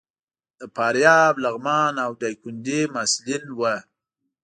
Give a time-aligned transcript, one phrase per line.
[0.59, 3.75] د فاریاب، لغمان او ډایکنډي محصلین وو.